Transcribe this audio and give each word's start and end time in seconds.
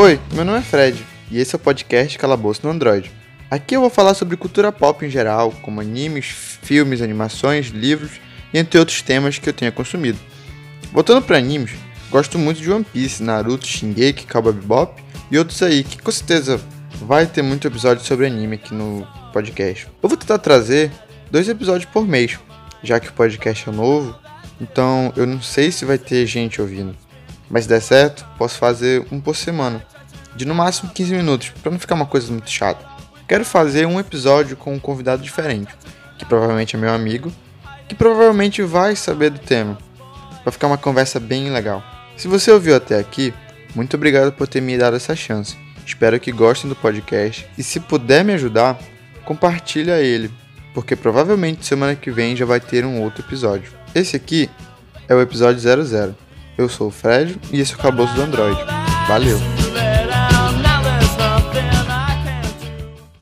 Oi, 0.00 0.20
meu 0.32 0.44
nome 0.44 0.60
é 0.60 0.62
Fred 0.62 1.04
e 1.28 1.40
esse 1.40 1.56
é 1.56 1.58
o 1.58 1.60
podcast 1.60 2.16
Calabouço 2.16 2.60
no 2.62 2.70
Android. 2.70 3.10
Aqui 3.50 3.74
eu 3.74 3.80
vou 3.80 3.90
falar 3.90 4.14
sobre 4.14 4.36
cultura 4.36 4.70
pop 4.70 5.04
em 5.04 5.10
geral, 5.10 5.50
como 5.60 5.80
animes, 5.80 6.26
filmes, 6.62 7.02
animações, 7.02 7.66
livros 7.66 8.12
e 8.54 8.58
entre 8.60 8.78
outros 8.78 9.02
temas 9.02 9.40
que 9.40 9.48
eu 9.48 9.52
tenha 9.52 9.72
consumido. 9.72 10.16
Voltando 10.92 11.20
para 11.20 11.36
animes, 11.36 11.72
gosto 12.12 12.38
muito 12.38 12.60
de 12.60 12.70
One 12.70 12.84
Piece, 12.84 13.24
Naruto, 13.24 13.66
Shingeki, 13.66 14.24
Cowboy 14.28 14.52
Bebop 14.52 15.02
e 15.32 15.36
outros 15.36 15.60
aí 15.64 15.82
que 15.82 16.00
com 16.00 16.12
certeza 16.12 16.60
vai 17.02 17.26
ter 17.26 17.42
muito 17.42 17.66
episódio 17.66 18.04
sobre 18.04 18.24
anime 18.24 18.54
aqui 18.54 18.72
no 18.72 19.04
podcast. 19.32 19.88
Eu 20.00 20.08
vou 20.08 20.16
tentar 20.16 20.38
trazer 20.38 20.92
dois 21.28 21.48
episódios 21.48 21.90
por 21.90 22.06
mês, 22.06 22.38
já 22.84 23.00
que 23.00 23.08
o 23.08 23.12
podcast 23.12 23.68
é 23.68 23.72
novo, 23.72 24.16
então 24.60 25.12
eu 25.16 25.26
não 25.26 25.42
sei 25.42 25.72
se 25.72 25.84
vai 25.84 25.98
ter 25.98 26.24
gente 26.24 26.60
ouvindo. 26.62 26.94
Mas 27.50 27.64
se 27.64 27.70
der 27.70 27.80
certo, 27.80 28.26
posso 28.36 28.58
fazer 28.58 29.06
um 29.10 29.20
por 29.20 29.34
semana, 29.34 29.82
de 30.38 30.44
no 30.44 30.54
máximo 30.54 30.90
15 30.90 31.14
minutos, 31.14 31.52
para 31.60 31.72
não 31.72 31.78
ficar 31.78 31.96
uma 31.96 32.06
coisa 32.06 32.30
muito 32.30 32.48
chata. 32.48 32.86
Quero 33.26 33.44
fazer 33.44 33.86
um 33.86 33.98
episódio 33.98 34.56
com 34.56 34.72
um 34.72 34.78
convidado 34.78 35.22
diferente, 35.22 35.74
que 36.16 36.24
provavelmente 36.24 36.76
é 36.76 36.78
meu 36.78 36.94
amigo, 36.94 37.30
que 37.88 37.94
provavelmente 37.94 38.62
vai 38.62 38.94
saber 38.94 39.30
do 39.30 39.38
tema. 39.38 39.76
Vai 40.44 40.52
ficar 40.52 40.68
uma 40.68 40.78
conversa 40.78 41.18
bem 41.18 41.50
legal. 41.50 41.82
Se 42.16 42.28
você 42.28 42.50
ouviu 42.50 42.76
até 42.76 42.98
aqui, 42.98 43.34
muito 43.74 43.96
obrigado 43.96 44.32
por 44.32 44.46
ter 44.46 44.62
me 44.62 44.78
dado 44.78 44.96
essa 44.96 45.14
chance. 45.14 45.56
Espero 45.84 46.20
que 46.20 46.30
gostem 46.30 46.68
do 46.68 46.76
podcast 46.76 47.46
e 47.58 47.62
se 47.62 47.80
puder 47.80 48.24
me 48.24 48.32
ajudar, 48.34 48.78
compartilha 49.24 50.00
ele, 50.00 50.30
porque 50.72 50.94
provavelmente 50.94 51.66
semana 51.66 51.96
que 51.96 52.10
vem 52.10 52.36
já 52.36 52.44
vai 52.44 52.60
ter 52.60 52.84
um 52.84 53.02
outro 53.02 53.24
episódio. 53.24 53.72
Esse 53.94 54.14
aqui 54.14 54.48
é 55.08 55.14
o 55.14 55.20
episódio 55.20 55.60
00. 55.60 56.14
Eu 56.56 56.68
sou 56.68 56.88
o 56.88 56.90
Fred 56.90 57.38
e 57.52 57.60
esse 57.60 57.72
é 57.72 57.76
o 57.76 57.78
Cabouço 57.78 58.14
do 58.14 58.22
Android. 58.22 58.58
Valeu! 59.08 59.57